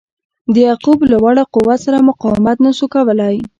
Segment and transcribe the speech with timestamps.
[0.53, 3.35] د یعقوب له واړه قوت سره مقاومت نه سو کولای.